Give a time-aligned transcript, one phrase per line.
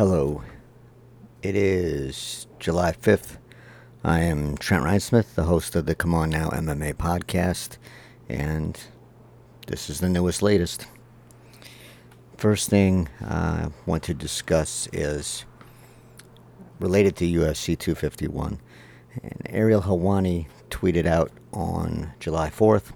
[0.00, 0.42] Hello.
[1.42, 3.36] It is July 5th.
[4.02, 7.76] I am Trent Reinsmith, the host of the Come On Now MMA podcast,
[8.26, 8.80] and
[9.66, 10.86] this is the newest, latest.
[12.38, 15.44] First thing uh, I want to discuss is
[16.78, 18.58] related to UFC 251.
[19.22, 22.92] And Ariel Helwani tweeted out on July 4th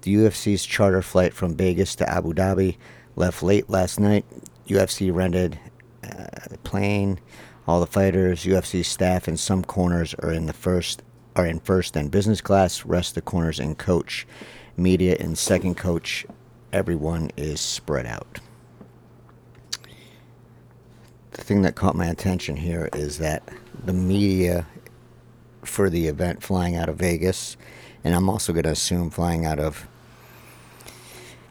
[0.00, 2.78] the UFC's charter flight from Vegas to Abu Dhabi
[3.16, 4.24] left late last night.
[4.66, 5.58] UFC rented
[6.06, 7.18] uh, plane.
[7.66, 11.02] All the fighters, UFC staff, and some corners are in the first
[11.34, 12.84] are in first and business class.
[12.84, 14.26] Rest the corners in coach,
[14.76, 16.26] media in second coach.
[16.72, 18.40] Everyone is spread out.
[21.32, 23.42] The thing that caught my attention here is that
[23.84, 24.66] the media
[25.62, 27.56] for the event flying out of Vegas,
[28.02, 29.86] and I'm also going to assume flying out of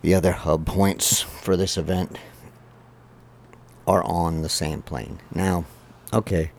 [0.01, 2.17] the other hub points for this event
[3.87, 5.19] are on the same plane.
[5.33, 5.65] Now,
[6.13, 6.51] okay,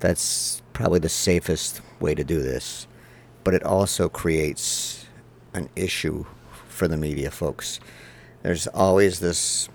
[0.00, 2.86] that's probably the safest way to do this,
[3.44, 5.06] but it also creates
[5.54, 6.24] an issue
[6.68, 7.80] for the media folks.
[8.42, 9.68] There's always this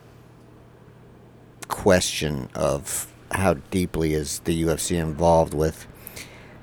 [1.68, 5.88] question of how deeply is the UFC involved with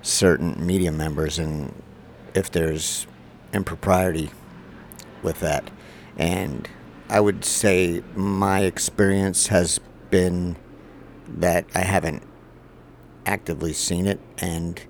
[0.03, 1.83] certain media members and
[2.35, 3.07] if there's
[3.53, 4.31] impropriety
[5.23, 5.71] with that.
[6.17, 6.69] And
[7.09, 9.81] I would say my experience has
[10.15, 10.55] been
[11.27, 12.23] that I haven't
[13.27, 14.81] actively seen it, and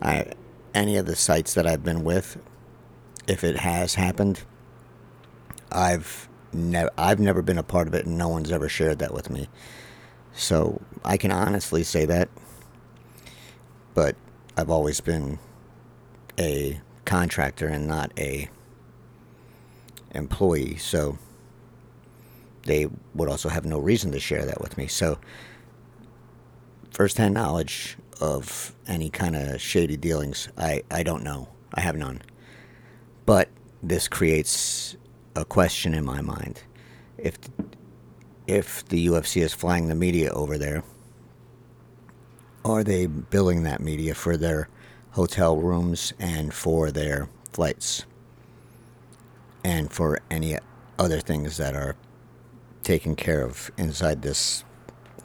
[0.00, 0.32] I
[0.72, 2.38] any of the sites that I've been with,
[3.28, 4.40] if it has happened,
[5.70, 9.12] I've never I've never been a part of it, and no one's ever shared that
[9.12, 9.50] with me.
[10.32, 12.30] So I can honestly say that,
[13.92, 14.16] but
[14.56, 15.38] I've always been
[16.38, 18.48] a contractor and not a
[20.12, 21.18] employee, so
[22.64, 24.86] they would also have no reason to share that with me.
[24.86, 25.18] So,
[26.90, 31.48] firsthand knowledge of any kind of shady dealings, I, I don't know.
[31.72, 32.22] I have none.
[33.24, 33.48] But
[33.82, 34.96] this creates
[35.34, 36.62] a question in my mind.
[37.16, 37.38] If
[38.46, 40.82] if the UFC is flying the media over there,
[42.64, 44.68] are they billing that media for their
[45.12, 48.04] hotel rooms and for their flights
[49.62, 50.58] and for any
[50.98, 51.96] other things that are
[52.82, 54.64] taken care of inside this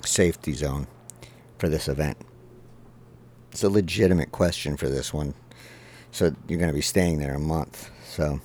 [0.03, 0.87] safety zone
[1.57, 2.17] for this event?
[3.51, 5.33] It's a legitimate question for this one.
[6.11, 7.89] So you're going to be staying there a month.
[8.05, 8.39] So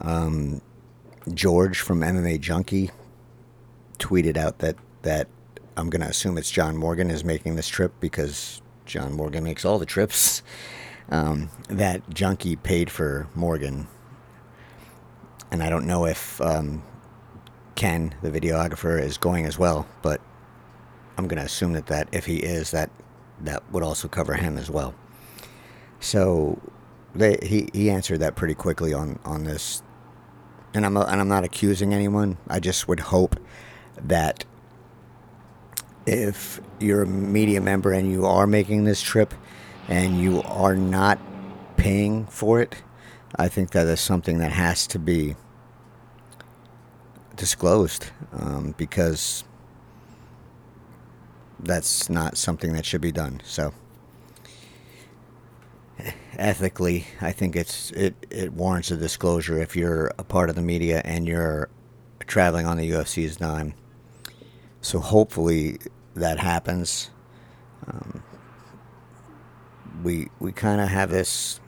[0.00, 0.60] um,
[1.32, 2.90] George from MMA Junkie
[3.98, 5.28] tweeted out that that
[5.76, 9.64] I'm going to assume it's John Morgan is making this trip because John Morgan makes
[9.64, 10.42] all the trips.
[11.10, 13.86] Um, that Junkie paid for Morgan
[15.54, 16.82] and I don't know if um,
[17.76, 20.20] Ken, the videographer, is going as well, but
[21.16, 22.90] I'm going to assume that, that if he is, that
[23.42, 24.96] that would also cover him as well.
[26.00, 26.60] So
[27.14, 29.80] they, he he answered that pretty quickly on on this,
[30.74, 32.36] and I'm and I'm not accusing anyone.
[32.48, 33.38] I just would hope
[34.02, 34.44] that
[36.04, 39.32] if you're a media member and you are making this trip
[39.86, 41.20] and you are not
[41.76, 42.82] paying for it,
[43.36, 45.36] I think that is something that has to be
[47.36, 49.44] disclosed um, because
[51.60, 53.40] that's not something that should be done.
[53.44, 53.72] So
[56.38, 60.62] ethically, I think it's it, it warrants a disclosure if you're a part of the
[60.62, 61.68] media and you're
[62.26, 63.74] traveling on the UFC's dime.
[64.80, 65.78] So hopefully
[66.14, 67.10] that happens.
[67.86, 68.22] Um,
[70.02, 71.60] we we kind of have this.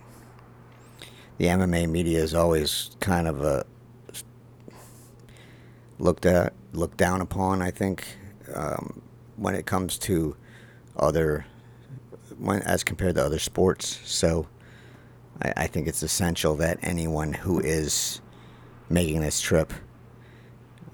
[1.38, 3.66] The MMA media is always kind of a
[5.98, 7.62] looked at, looked down upon.
[7.62, 8.04] I think
[8.54, 9.02] um,
[9.36, 10.36] when it comes to
[10.96, 11.46] other,
[12.38, 14.00] when as compared to other sports.
[14.04, 14.46] So
[15.42, 18.20] I, I think it's essential that anyone who is
[18.88, 19.72] making this trip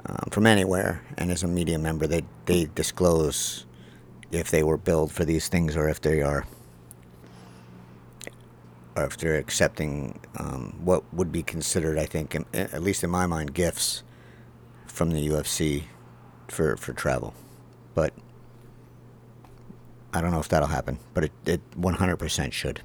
[0.07, 3.67] um, from anywhere and is a media member, they they disclose
[4.31, 6.47] if they were billed for these things or if they are
[8.97, 13.27] or if they're accepting um, what would be considered, I think, at least in my
[13.27, 14.03] mind, gifts
[14.93, 15.85] from the UFC
[16.49, 17.35] for for travel,
[17.95, 18.13] but
[20.13, 20.99] I don't know if that'll happen.
[21.15, 22.83] But it it 100% should.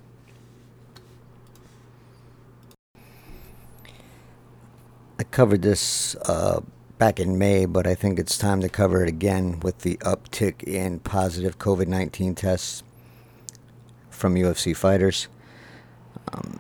[5.19, 6.62] I covered this uh,
[6.98, 10.63] back in May, but I think it's time to cover it again with the uptick
[10.63, 12.83] in positive COVID 19 tests
[14.09, 15.27] from UFC fighters.
[16.31, 16.59] Um,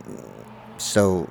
[0.77, 1.29] so,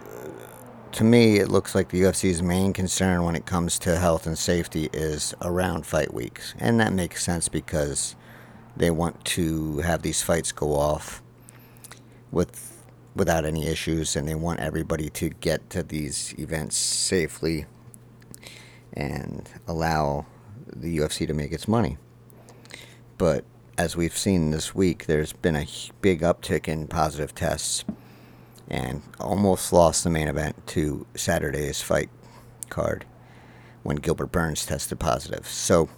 [0.97, 4.39] to me, it looks like the UFC's main concern when it comes to health and
[4.39, 6.55] safety is around fight weeks.
[6.59, 8.17] And that makes sense because
[8.79, 11.23] they want to have these fights go off
[12.31, 17.67] with without any issues and they want everybody to get to these events safely
[18.95, 20.25] and allow
[20.67, 21.99] the UFC to make its money.
[23.19, 23.45] But
[23.77, 25.67] as we've seen this week, there's been a
[26.01, 27.85] big uptick in positive tests
[28.69, 32.11] and almost lost the main event to Saturday's fight
[32.69, 33.05] card
[33.83, 35.47] when Gilbert Burns tested positive.
[35.47, 35.89] So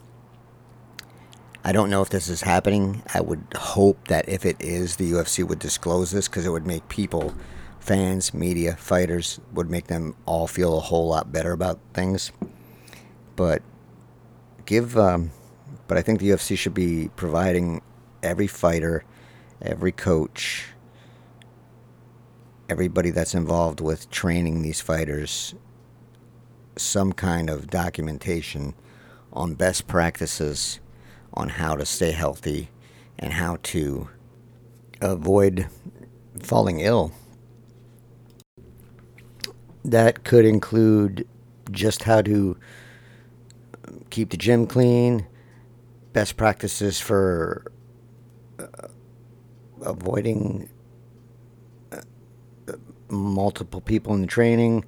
[1.65, 3.03] I don't know if this is happening.
[3.13, 6.67] I would hope that if it is, the UFC would disclose this because it would
[6.67, 7.35] make people,
[7.81, 12.33] fans, media, fighters, would make them all feel a whole lot better about things.
[13.37, 13.63] But
[14.67, 15.31] give, um,
[15.89, 17.83] but I think the UFC should be providing
[18.23, 19.05] every fighter,
[19.61, 20.69] every coach,
[22.69, 25.55] everybody that's involved with training these fighters
[26.77, 28.75] some kind of documentation
[29.33, 30.81] on best practices
[31.35, 32.71] on how to stay healthy
[33.19, 34.09] and how to
[35.01, 35.69] avoid
[36.41, 37.13] falling ill.
[39.85, 41.27] That could include
[41.71, 42.57] just how to
[44.11, 45.27] keep the gym clean,
[46.13, 47.71] best practices for
[48.59, 48.89] uh,
[49.83, 50.69] avoiding
[53.11, 54.85] multiple people in the training,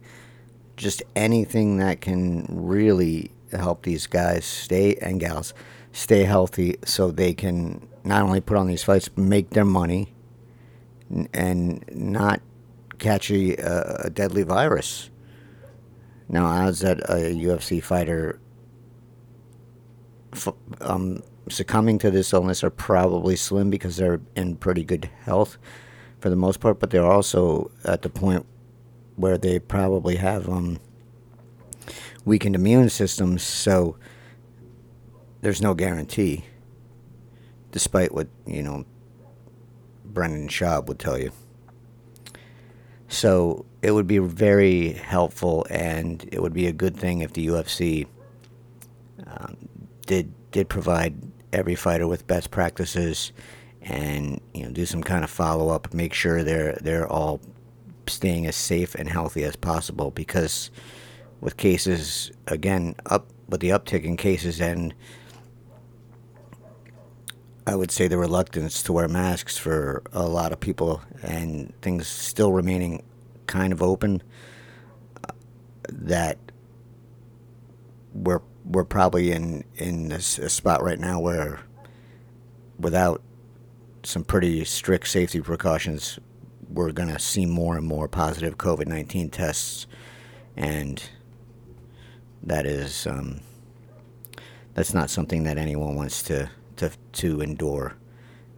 [0.77, 5.53] just anything that can really help these guys stay and gals
[5.93, 10.15] stay healthy so they can not only put on these fights but make their money
[11.35, 12.41] and not
[12.99, 15.11] catch a, a deadly virus.
[16.29, 18.39] Now, odds that a UFC fighter
[20.81, 25.59] um, succumbing to this illness are probably slim because they're in pretty good health
[26.21, 28.47] for the most part, but they're also at the point
[29.17, 30.79] where they probably have um,
[32.25, 33.97] weakened immune systems, so
[35.41, 36.45] there's no guarantee,
[37.73, 38.85] despite what, you know,
[40.05, 41.33] Brendan Schaub would tell you.
[43.09, 47.47] So it would be very helpful, and it would be a good thing if the
[47.49, 48.07] UFC
[49.27, 49.57] um,
[50.07, 51.15] did did provide
[51.53, 53.33] every fighter with best practices
[53.83, 57.41] and you know do some kind of follow up, make sure they're they're all
[58.07, 60.71] staying as safe and healthy as possible because
[61.41, 64.95] with cases again up with the uptick in cases and
[67.67, 72.09] I would say the reluctance to wear masks for a lot of people and things
[72.09, 73.05] still remaining
[73.47, 74.23] kind of open
[75.23, 75.33] uh,
[75.89, 76.39] that
[78.13, 81.61] we're we're probably in in this a spot right now where
[82.79, 83.23] without
[84.03, 86.19] some pretty strict safety precautions,
[86.69, 89.87] we're going to see more and more positive COVID 19 tests.
[90.57, 91.03] And
[92.43, 93.41] that is, um,
[94.75, 97.95] that's not something that anyone wants to, to, to endure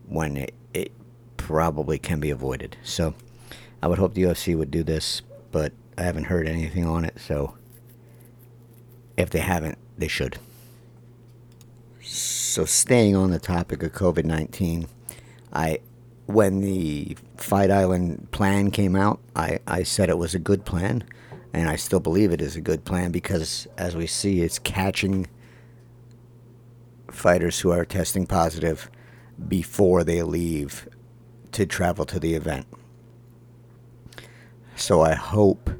[0.06, 0.92] when it, it
[1.36, 2.76] probably can be avoided.
[2.82, 3.14] So
[3.82, 7.18] I would hope the UFC would do this, but I haven't heard anything on it.
[7.18, 7.54] So
[9.16, 10.38] if they haven't, they should.
[12.04, 14.86] So, staying on the topic of COVID 19,
[15.52, 15.80] I
[16.26, 21.04] when the Fight Island plan came out, I, I said it was a good plan,
[21.52, 25.26] and I still believe it is a good plan because, as we see, it's catching
[27.10, 28.90] fighters who are testing positive
[29.48, 30.88] before they leave
[31.52, 32.66] to travel to the event.
[34.76, 35.70] So I hope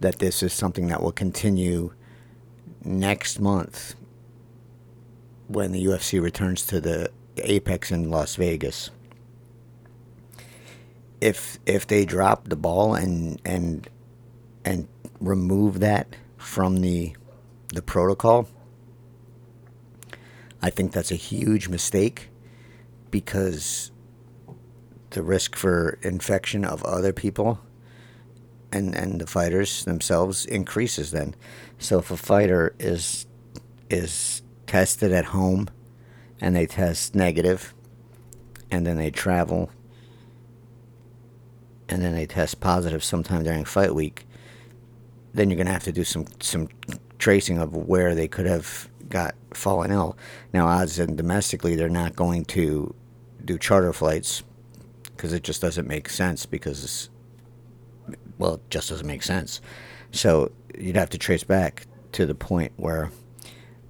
[0.00, 1.92] that this is something that will continue
[2.82, 3.94] next month
[5.48, 8.90] when the UFC returns to the Apex in Las Vegas
[11.22, 13.88] if if they drop the ball and and
[14.64, 14.88] and
[15.20, 17.14] remove that from the
[17.68, 18.48] the protocol,
[20.60, 22.28] I think that's a huge mistake
[23.10, 23.92] because
[25.10, 27.60] the risk for infection of other people
[28.72, 31.36] and and the fighters themselves increases then.
[31.78, 33.26] So if a fighter is
[33.88, 35.68] is tested at home
[36.40, 37.74] and they test negative
[38.72, 39.70] and then they travel
[41.92, 44.26] and then they test positive sometime during fight week,
[45.34, 46.68] then you're going to have to do some some
[47.18, 50.16] tracing of where they could have got fallen ill.
[50.54, 52.94] Now, odds and domestically, they're not going to
[53.44, 54.42] do charter flights
[55.14, 56.46] because it just doesn't make sense.
[56.46, 57.10] Because
[58.38, 59.60] well, it just doesn't make sense.
[60.12, 63.10] So you'd have to trace back to the point where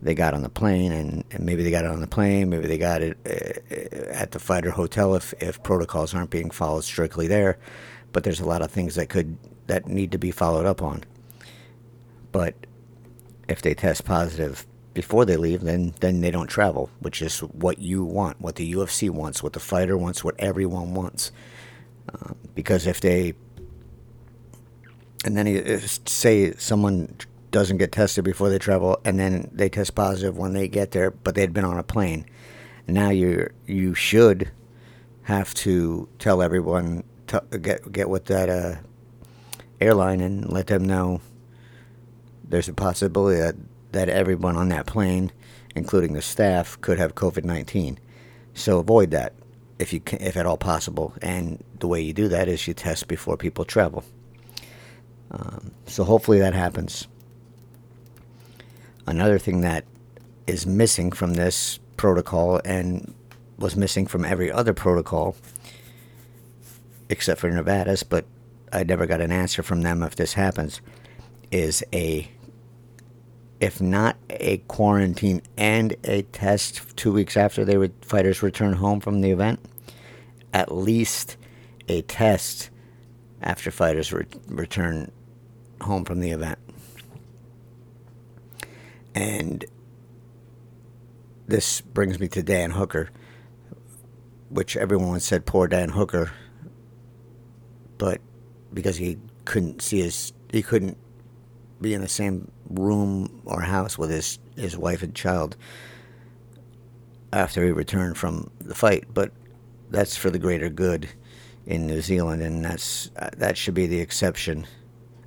[0.02, 2.66] they got on the plane, and, and maybe they got it on the plane, maybe
[2.66, 7.28] they got it uh, at the fighter hotel if, if protocols aren't being followed strictly
[7.28, 7.56] there.
[8.10, 11.04] But there's a lot of things that could that need to be followed up on.
[12.32, 12.54] But
[13.48, 17.78] if they test positive before they leave, then then they don't travel, which is what
[17.78, 21.32] you want, what the UFC wants, what the fighter wants, what everyone wants.
[22.12, 23.34] Uh, because if they
[25.24, 27.16] and then if, say someone
[27.52, 31.12] doesn't get tested before they travel, and then they test positive when they get there,
[31.12, 32.26] but they'd been on a plane.
[32.88, 34.50] Now you you should
[35.22, 38.74] have to tell everyone to get get with that uh,
[39.80, 41.20] airline and let them know
[42.42, 43.54] there's a possibility that,
[43.92, 45.30] that everyone on that plane,
[45.76, 47.98] including the staff, could have COVID nineteen.
[48.54, 49.32] So avoid that
[49.78, 51.14] if you can, if at all possible.
[51.22, 54.04] And the way you do that is you test before people travel.
[55.30, 57.08] Um, so hopefully that happens.
[59.06, 59.84] Another thing that
[60.46, 63.14] is missing from this protocol and
[63.58, 65.36] was missing from every other protocol,
[67.08, 68.24] except for Nevada's, but
[68.72, 70.80] I never got an answer from them if this happens,
[71.50, 72.30] is a,
[73.60, 79.00] if not a quarantine and a test two weeks after they would, fighters return home
[79.00, 79.60] from the event,
[80.52, 81.36] at least
[81.88, 82.70] a test
[83.42, 85.10] after fighters re- return
[85.82, 86.58] home from the event.
[89.14, 89.64] And
[91.46, 93.10] this brings me to Dan Hooker,
[94.48, 96.32] which everyone said poor Dan Hooker,
[97.98, 98.20] but
[98.72, 100.96] because he couldn't see his, he couldn't
[101.80, 105.56] be in the same room or house with his, his wife and child
[107.32, 109.04] after he returned from the fight.
[109.12, 109.32] But
[109.90, 111.08] that's for the greater good
[111.66, 114.66] in New Zealand, and that's that should be the exception.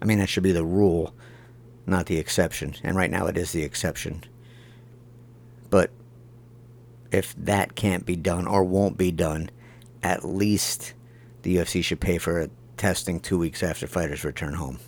[0.01, 1.13] I mean, that should be the rule,
[1.85, 2.75] not the exception.
[2.83, 4.23] And right now, it is the exception.
[5.69, 5.91] But
[7.11, 9.49] if that can't be done or won't be done,
[10.03, 10.93] at least
[11.43, 14.79] the UFC should pay for testing two weeks after fighters return home.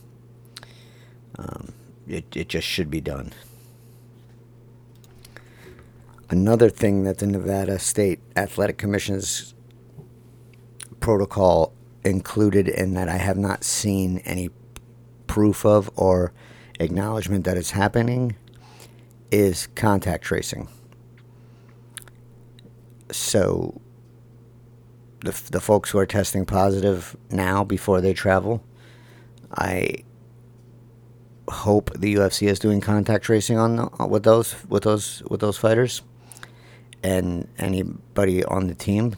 [1.37, 1.73] Um,
[2.07, 3.33] it, it just should be done.
[6.29, 9.53] Another thing that the Nevada State Athletic Commission's
[10.99, 11.73] protocol
[12.03, 14.49] included in that I have not seen any
[15.27, 16.33] proof of or
[16.79, 18.35] acknowledgement that it's happening
[19.31, 20.67] is contact tracing.
[23.11, 23.81] So
[25.21, 28.63] the, the folks who are testing positive now before they travel,
[29.51, 30.03] I
[31.49, 35.39] hope the UFC is doing contact tracing on the, uh, with those with those with
[35.39, 36.01] those fighters
[37.03, 39.15] and anybody on the team.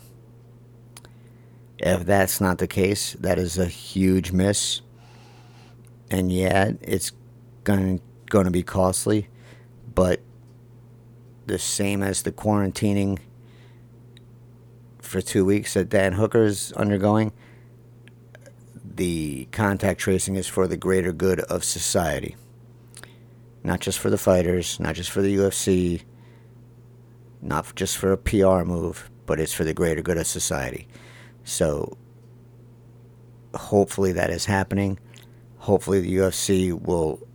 [1.78, 4.82] If that's not the case, that is a huge miss.
[6.12, 7.12] And yeah, it's
[7.70, 9.28] going going to be costly,
[9.94, 10.22] but
[11.46, 13.20] the same as the quarantining
[15.00, 17.32] for two weeks that Dan Hooker is undergoing,
[18.84, 22.36] the contact tracing is for the greater good of society.
[23.64, 26.04] Not just for the fighters, not just for the UFC,
[27.42, 30.88] not just for a PR move, but it's for the greater good of society.
[31.44, 31.98] So
[33.56, 35.00] hopefully that is happening.
[35.58, 37.28] Hopefully the UFC will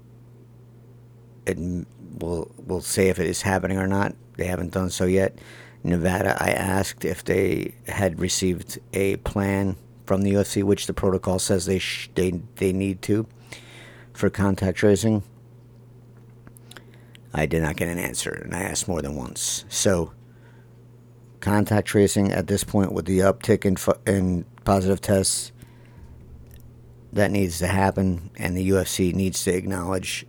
[1.46, 1.58] it
[2.18, 4.14] will will say if it is happening or not.
[4.36, 5.38] They haven't done so yet.
[5.82, 11.38] Nevada, I asked if they had received a plan from the UFC, which the protocol
[11.38, 13.26] says they sh- they they need to
[14.12, 15.22] for contact tracing.
[17.32, 19.64] I did not get an answer, and I asked more than once.
[19.68, 20.12] So,
[21.40, 25.52] contact tracing at this point, with the uptick in fu- in positive tests,
[27.12, 30.26] that needs to happen, and the UFC needs to acknowledge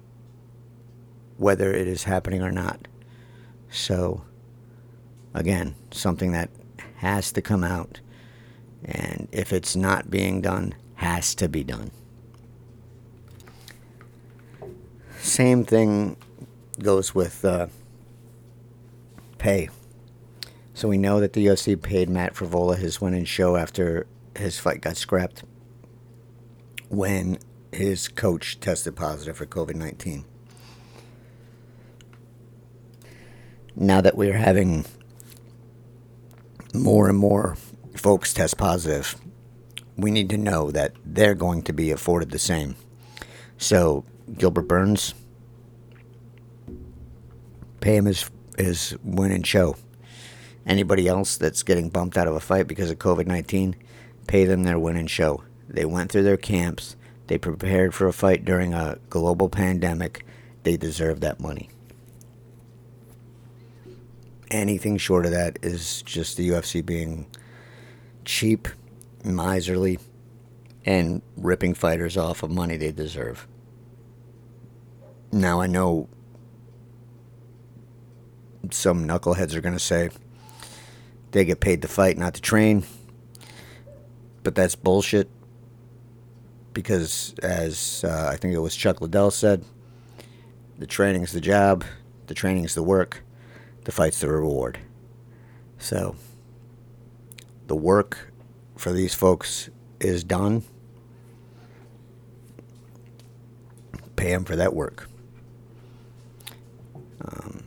[1.38, 2.88] whether it is happening or not.
[3.70, 4.24] So
[5.34, 6.50] again, something that
[6.98, 8.00] has to come out.
[8.84, 11.92] And if it's not being done, has to be done.
[15.20, 16.18] Same thing
[16.82, 17.68] goes with uh,
[19.38, 19.70] pay.
[20.74, 24.82] So we know that the UFC paid Matt Frevola his winning show after his fight
[24.82, 25.44] got scrapped
[26.90, 27.40] when
[27.72, 30.26] his coach tested positive for COVID 19.
[33.78, 34.86] Now that we're having
[36.74, 37.58] more and more
[37.94, 39.18] folks test positive,
[39.98, 42.76] we need to know that they're going to be afforded the same.
[43.58, 44.06] So,
[44.38, 45.14] Gilbert Burns,
[47.82, 49.76] pay him his, his win and show.
[50.66, 53.76] Anybody else that's getting bumped out of a fight because of COVID 19,
[54.26, 55.44] pay them their win and show.
[55.68, 56.96] They went through their camps,
[57.28, 60.26] they prepared for a fight during a global pandemic.
[60.64, 61.70] They deserve that money
[64.52, 67.28] anything short of that is just the UFC being
[68.24, 68.68] cheap,
[69.24, 70.00] miserly,
[70.86, 73.48] and ripping fighters off of money they deserve.
[75.32, 76.08] Now I know
[78.72, 80.10] some knuckleheads are going to say
[81.32, 82.86] they get paid to fight, not to train.
[84.42, 85.30] But that's bullshit.
[86.74, 89.66] Because, as uh, I think it was Chuck Liddell said,
[90.78, 91.84] the training's the job,
[92.28, 93.25] the training's the work,
[93.86, 94.80] the fight's the reward.
[95.78, 96.16] So,
[97.68, 98.32] the work
[98.76, 100.64] for these folks is done.
[104.16, 105.08] Pay them for that work.
[107.22, 107.64] Um,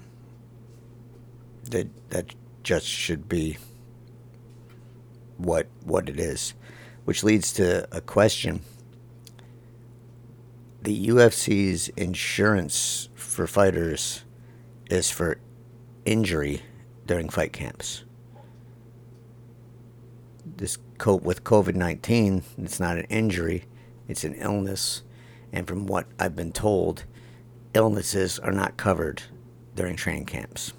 [1.70, 3.58] that that just should be
[5.36, 6.54] what what it is,
[7.04, 8.60] which leads to a question.
[10.82, 14.24] The UFC's insurance for fighters
[14.90, 15.38] is for
[16.10, 16.62] injury
[17.06, 18.04] during fight camps.
[20.44, 23.64] This cope with COVID nineteen, it's not an injury,
[24.08, 25.02] it's an illness,
[25.52, 27.04] and from what I've been told,
[27.74, 29.22] illnesses are not covered
[29.74, 30.72] during training camps.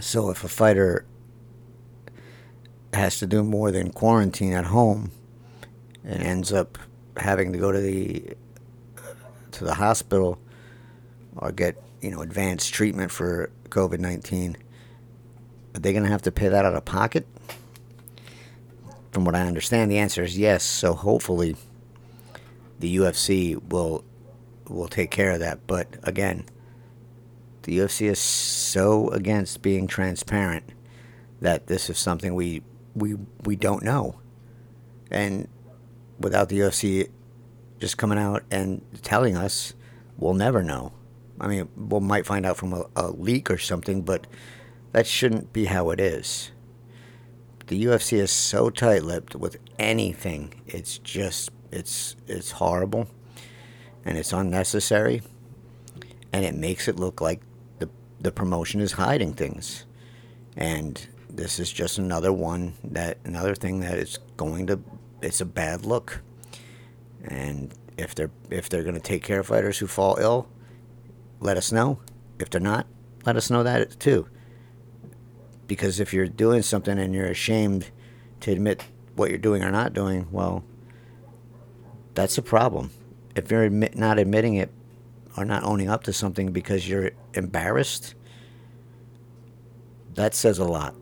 [0.00, 1.04] So if a fighter
[2.92, 5.12] has to do more than quarantine at home
[6.04, 6.78] and ends up
[7.16, 8.36] having to go to the
[9.52, 10.38] to the hospital
[11.36, 14.56] or get you know advanced treatment for COVID nineteen,
[15.74, 17.26] are they going to have to pay that out of pocket?
[19.12, 20.62] From what I understand, the answer is yes.
[20.62, 21.56] So hopefully,
[22.78, 24.04] the UFC will
[24.68, 25.66] will take care of that.
[25.66, 26.44] But again,
[27.62, 30.64] the UFC is so against being transparent
[31.40, 32.62] that this is something we
[32.94, 34.20] we we don't know.
[35.10, 35.48] And
[36.18, 37.08] without the UFC
[37.80, 39.74] just coming out and telling us,
[40.18, 40.92] we'll never know.
[41.40, 44.26] I mean, we might find out from a, a leak or something, but
[44.92, 46.52] that shouldn't be how it is.
[47.66, 50.54] The UFC is so tight-lipped with anything.
[50.66, 53.06] It's just it's it's horrible
[54.04, 55.22] and it's unnecessary
[56.32, 57.40] and it makes it look like
[58.20, 59.86] the promotion is hiding things.
[60.56, 64.80] And this is just another one that another thing that is going to
[65.22, 66.22] it's a bad look.
[67.24, 70.48] And if they're if they're going to take care of fighters who fall ill,
[71.40, 71.98] let us know.
[72.38, 72.86] If they're not,
[73.26, 74.28] let us know that too.
[75.66, 77.90] Because if you're doing something and you're ashamed
[78.40, 78.84] to admit
[79.16, 80.64] what you're doing or not doing, well,
[82.14, 82.90] that's a problem.
[83.34, 84.70] If you're admit, not admitting it
[85.36, 88.14] or not owning up to something because you're embarrassed,
[90.14, 90.94] that says a lot.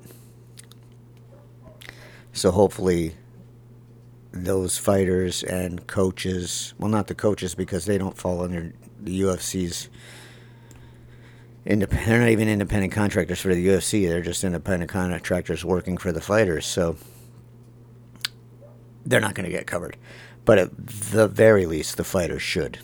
[2.32, 3.16] So hopefully,
[4.30, 9.88] those fighters and coaches well, not the coaches because they don't fall under the UFC's.
[11.68, 14.08] Independent, they're not even independent contractors for the UFC.
[14.08, 16.66] They're just independent contractors working for the fighters.
[16.66, 16.96] So
[19.06, 19.96] they're not going to get covered.
[20.44, 22.78] But at the very least, the fighters should.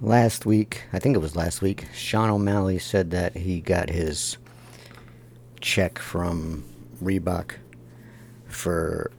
[0.00, 4.38] last week, I think it was last week, Sean O'Malley said that he got his
[5.60, 6.64] check from
[7.02, 7.56] Reebok
[8.46, 9.10] for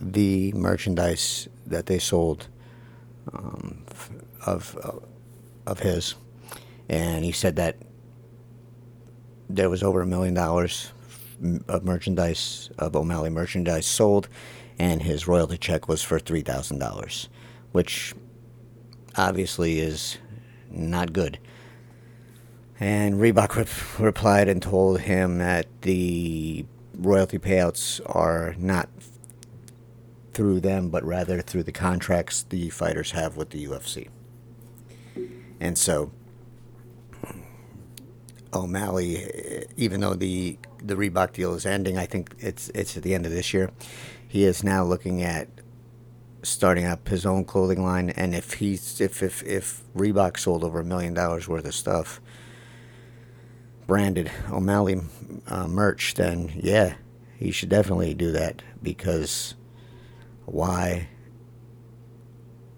[0.00, 2.48] the merchandise that they sold
[3.32, 3.84] um,
[4.46, 4.76] of
[5.66, 6.14] of his,
[6.88, 7.76] and he said that
[9.48, 10.92] there was over a million dollars
[11.68, 14.28] of merchandise of O'Malley merchandise sold,
[14.78, 17.28] and his royalty check was for three thousand dollars,
[17.72, 18.14] which
[19.16, 20.18] obviously is
[20.70, 21.38] not good.
[22.78, 26.64] And Reebok re- replied and told him that the
[26.96, 28.88] royalty payouts are not
[30.40, 34.08] through them, but rather through the contracts the fighters have with the UFC.
[35.60, 36.12] And so,
[38.54, 43.14] O'Malley, even though the the Reebok deal is ending, I think it's it's at the
[43.14, 43.70] end of this year.
[44.26, 45.48] He is now looking at
[46.42, 50.80] starting up his own clothing line, and if he's if if if Reebok sold over
[50.80, 52.18] a million dollars worth of stuff,
[53.86, 55.02] branded O'Malley
[55.48, 56.94] uh, merch, then yeah,
[57.36, 59.54] he should definitely do that because
[60.50, 61.08] why?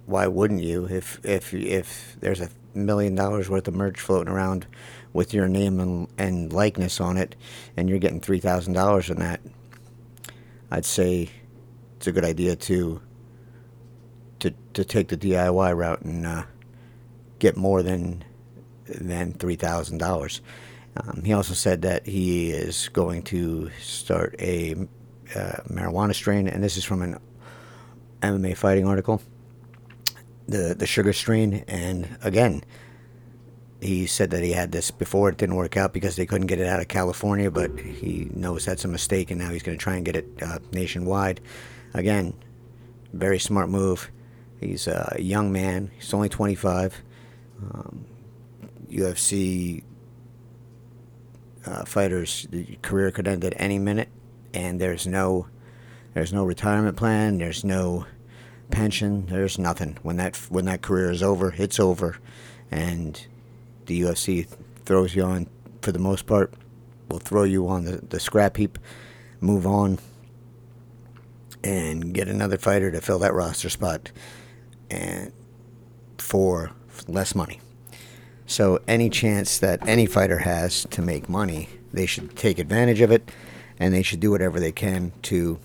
[0.04, 0.86] Why wouldn't you?
[0.86, 4.66] If if if there's a million dollars worth of merch floating around
[5.12, 7.34] with your name and, and likeness on it,
[7.76, 9.40] and you're getting three thousand dollars on that,
[10.70, 11.30] I'd say
[11.96, 13.00] it's a good idea to
[14.40, 16.42] to, to take the DIY route and uh,
[17.38, 18.22] get more than
[18.86, 20.42] than three thousand um, dollars.
[21.24, 24.74] He also said that he is going to start a
[25.34, 27.18] uh, marijuana strain, and this is from an
[28.22, 29.20] MMA fighting article.
[30.48, 32.64] The the sugar strain, and again,
[33.80, 35.28] he said that he had this before.
[35.30, 38.64] It didn't work out because they couldn't get it out of California, but he knows
[38.64, 41.40] that's a mistake, and now he's going to try and get it uh, nationwide.
[41.94, 42.34] Again,
[43.12, 44.10] Very smart move.
[44.60, 45.90] He's a young man.
[45.96, 47.02] He's only 25.
[47.62, 48.04] Um,
[48.88, 49.82] UFC
[51.66, 52.46] uh, fighters'
[52.82, 54.08] career could end at any minute,
[54.54, 55.46] and there's no
[56.14, 57.38] there's no retirement plan.
[57.38, 58.06] There's no
[58.70, 59.26] pension.
[59.26, 59.98] There's nothing.
[60.02, 62.18] When that when that career is over, it's over,
[62.70, 63.24] and
[63.86, 64.46] the UFC
[64.84, 65.46] throws you on
[65.80, 66.52] for the most part.
[67.08, 68.78] Will throw you on the, the scrap heap,
[69.40, 69.98] move on,
[71.62, 74.10] and get another fighter to fill that roster spot,
[74.90, 75.32] and
[76.18, 76.72] for
[77.08, 77.60] less money.
[78.46, 83.10] So any chance that any fighter has to make money, they should take advantage of
[83.10, 83.30] it,
[83.78, 85.58] and they should do whatever they can to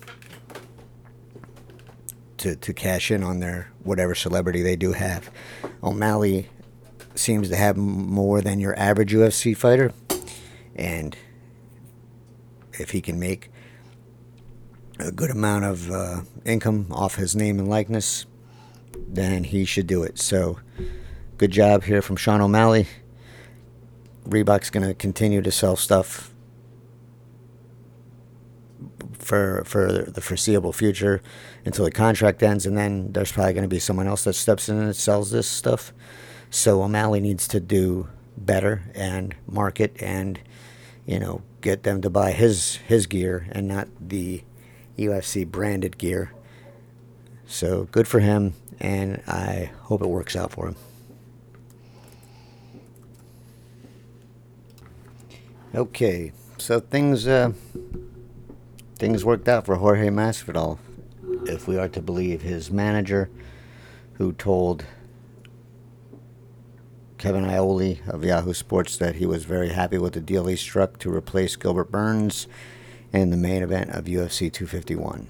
[2.38, 5.30] to, to cash in on their whatever celebrity they do have.
[5.82, 6.48] O'Malley
[7.14, 9.92] seems to have more than your average UFC fighter,
[10.74, 11.16] and
[12.74, 13.50] if he can make
[14.98, 18.26] a good amount of uh, income off his name and likeness,
[19.06, 20.18] then he should do it.
[20.18, 20.58] So,
[21.36, 22.86] good job here from Sean O'Malley.
[24.26, 26.34] Reebok's going to continue to sell stuff
[29.18, 31.22] for for the foreseeable future
[31.64, 34.68] until the contract ends, and then there's probably going to be someone else that steps
[34.68, 35.92] in and sells this stuff.
[36.50, 40.40] So O'Malley needs to do better and market and
[41.06, 44.42] you know get them to buy his his gear and not the
[44.96, 46.32] UFC branded gear.
[47.46, 50.76] So good for him, and I hope it works out for him.
[55.74, 57.52] Okay, so things uh,
[58.98, 60.78] things worked out for Jorge Masvidal,
[61.44, 63.30] if we are to believe his manager,
[64.14, 64.84] who told
[67.16, 70.98] Kevin Iole of Yahoo Sports that he was very happy with the deal he struck
[70.98, 72.48] to replace Gilbert Burns
[73.12, 75.28] in the main event of UFC 251.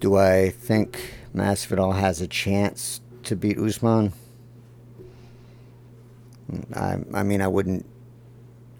[0.00, 4.12] Do I think Masvidal has a chance to beat Usman?
[6.74, 7.86] I, I mean, I wouldn't,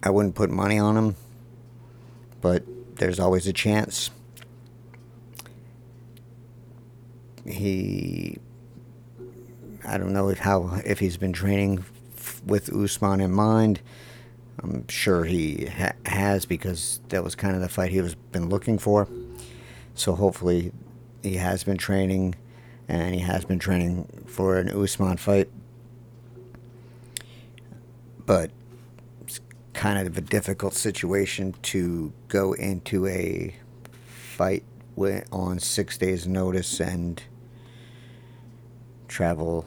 [0.02, 1.16] I wouldn't put money on him
[2.44, 2.62] but
[2.96, 4.10] there's always a chance.
[7.46, 8.36] He,
[9.82, 11.86] I don't know if how if he's been training
[12.18, 13.80] f- with Usman in mind.
[14.62, 18.50] I'm sure he ha- has because that was kind of the fight he was been
[18.50, 19.08] looking for.
[19.94, 20.70] So hopefully,
[21.22, 22.34] he has been training,
[22.88, 25.48] and he has been training for an Usman fight.
[28.26, 28.50] But
[29.74, 33.54] kind of a difficult situation to go into a
[33.96, 34.64] fight
[35.32, 37.22] on six days' notice and
[39.08, 39.66] travel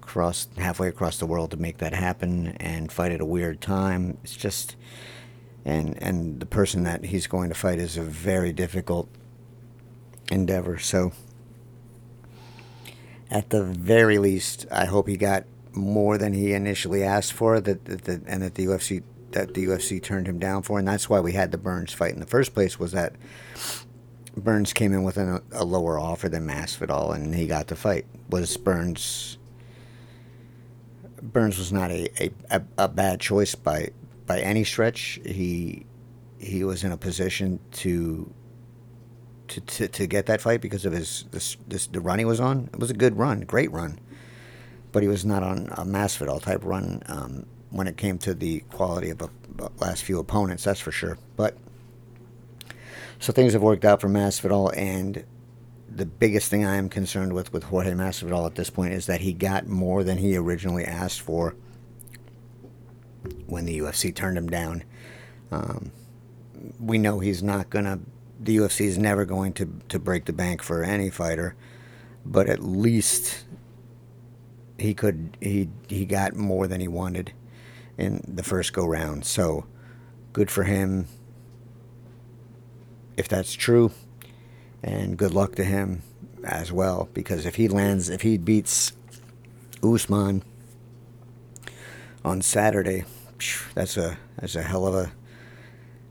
[0.00, 4.16] across halfway across the world to make that happen and fight at a weird time.
[4.22, 4.76] It's just
[5.64, 9.08] and and the person that he's going to fight is a very difficult
[10.30, 10.78] endeavor.
[10.78, 11.12] So
[13.30, 17.84] at the very least, I hope he got more than he initially asked for that,
[17.86, 19.02] that, that and that the UFC
[19.32, 22.14] that the UFC turned him down for, and that's why we had the Burns fight
[22.14, 22.78] in the first place.
[22.78, 23.14] Was that
[24.36, 28.06] Burns came in with a, a lower offer than Masvidal, and he got the fight.
[28.30, 29.38] Was Burns?
[31.22, 33.90] Burns was not a, a, a bad choice by
[34.26, 35.20] by any stretch.
[35.24, 35.86] He
[36.38, 38.32] he was in a position to
[39.48, 42.40] to, to, to get that fight because of his this, this the run he was
[42.40, 42.70] on.
[42.72, 43.98] It was a good run, great run,
[44.92, 47.02] but he was not on a Masvidal type run.
[47.06, 49.28] Um, when it came to the quality of the
[49.78, 51.18] last few opponents, that's for sure.
[51.36, 51.56] But
[53.18, 55.24] so things have worked out for Masvidal, and
[55.88, 59.22] the biggest thing I am concerned with with Jorge Masvidal at this point is that
[59.22, 61.54] he got more than he originally asked for
[63.46, 64.84] when the UFC turned him down.
[65.50, 65.92] Um,
[66.78, 68.00] we know he's not gonna.
[68.38, 71.54] The UFC is never going to to break the bank for any fighter,
[72.26, 73.44] but at least
[74.78, 77.32] he could he he got more than he wanted
[77.98, 79.24] in the first go round.
[79.24, 79.66] So
[80.32, 81.06] good for him
[83.16, 83.92] if that's true.
[84.82, 86.02] And good luck to him
[86.44, 87.08] as well.
[87.14, 88.92] Because if he lands, if he beats
[89.82, 90.42] Usman
[92.24, 93.04] on Saturday,
[93.74, 95.12] that's a that's a hell of a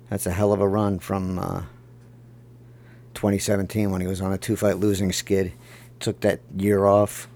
[0.09, 1.63] that's a hell of a run from uh,
[3.13, 5.53] 2017 when he was on a two fight losing skid.
[5.99, 7.27] Took that year off,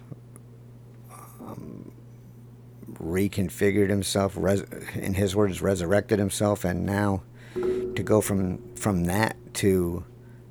[2.99, 9.37] reconfigured himself, res- in his words, resurrected himself, and now to go from from that
[9.55, 10.03] to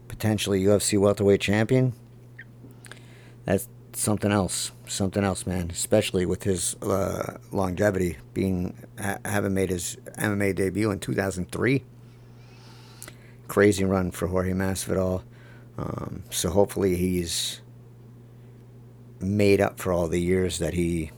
[0.09, 1.92] potentially UFC welterweight champion,
[3.44, 4.72] that's something else.
[4.87, 5.70] Something else, man.
[5.70, 11.85] Especially with his uh, longevity, being ha- having made his MMA debut in 2003.
[13.48, 15.22] Crazy run for Jorge Masvidal.
[15.76, 17.61] Um, so hopefully he's
[19.20, 21.11] made up for all the years that he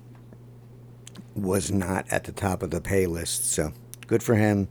[1.37, 3.51] was not at the top of the pay list.
[3.51, 3.73] So
[4.07, 4.69] good for him.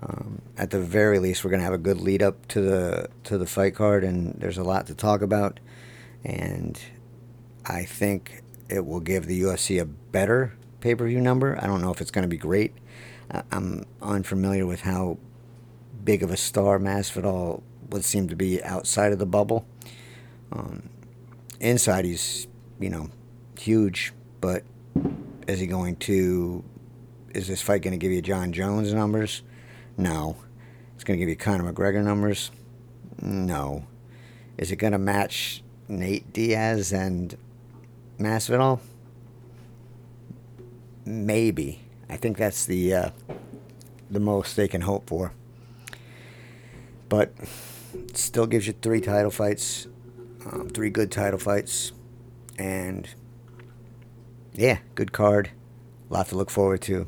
[0.00, 3.36] Um, at the very least, we're gonna have a good lead up to the to
[3.36, 5.58] the fight card, and there's a lot to talk about.
[6.24, 6.80] And
[7.66, 11.58] I think it will give the UFC a better pay per view number.
[11.60, 12.74] I don't know if it's gonna be great.
[13.50, 15.18] I'm unfamiliar with how
[16.04, 19.66] big of a star Masvidal would seem to be outside of the bubble.
[20.52, 20.90] Um,
[21.60, 22.46] inside, he's
[22.78, 23.10] you know
[23.58, 24.62] huge, but
[25.48, 26.62] is he going to?
[27.34, 29.42] Is this fight going to give you Jon Jones numbers?
[29.96, 30.36] No.
[30.94, 32.50] It's going to give you Conor McGregor numbers?
[33.20, 33.84] No.
[34.56, 37.36] Is it going to match Nate Diaz and
[38.18, 38.80] Masvidal?
[41.04, 41.80] Maybe.
[42.10, 43.10] I think that's the uh,
[44.10, 45.32] the most they can hope for.
[47.08, 47.32] But
[48.12, 49.86] still gives you three title fights,
[50.50, 51.92] um, three good title fights,
[52.58, 53.08] and
[54.58, 55.50] yeah, good card.
[56.10, 57.06] A lot to look forward to.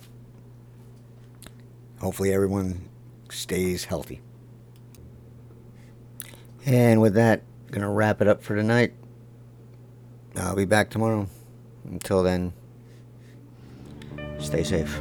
[2.00, 2.88] Hopefully, everyone
[3.28, 4.20] stays healthy.
[6.64, 8.92] And with that, gonna wrap it up for tonight.
[10.36, 11.26] I'll be back tomorrow.
[11.84, 12.52] Until then,
[14.38, 15.00] stay safe.